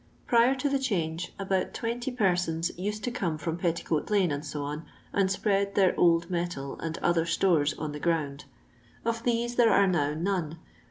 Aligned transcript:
Prior 0.25 0.55
to 0.55 0.67
the 0.67 0.79
change, 0.79 1.31
about 1.37 1.75
twenty 1.75 2.09
persons 2.09 2.71
used 2.75 3.03
to 3.03 3.11
come 3.11 3.37
from 3.37 3.55
Petticoat 3.59 4.09
lane, 4.09 4.41
&c., 4.41 4.59
and 5.13 5.29
spread 5.31 5.75
their 5.75 5.93
old 5.95 6.27
metal 6.27 6.79
or 6.81 6.91
other 7.03 7.27
stores 7.27 7.75
on 7.75 7.91
the 7.91 7.99
ground. 7.99 8.45
Of 9.05 9.21
these 9.21 9.57
there 9.57 9.71
are 9.71 9.85
now 9.85 10.15
none. 10.15 10.57